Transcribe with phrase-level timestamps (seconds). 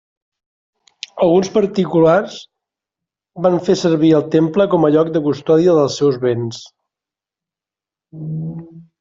[1.25, 2.37] Alguns particulars
[3.47, 6.65] van fer servir el temple com a lloc de custòdia dels seus béns.